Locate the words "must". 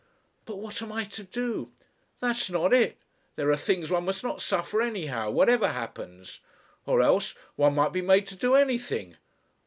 4.05-4.23